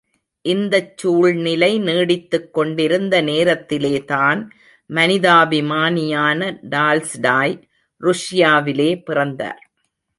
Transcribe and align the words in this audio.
இந்தச் 0.45 0.97
சூழ்நிலை 0.97 1.79
நீடித்துக் 1.79 2.49
கொண்டிருந்த 2.51 3.21
நேரத்திலேதான் 3.21 4.41
மனிதாபிமானியான 4.89 6.39
டால்ஸ்டாய் 6.69 7.55
ருஷ்யாவிலே 8.01 8.91
பிறந்தார். 9.03 9.61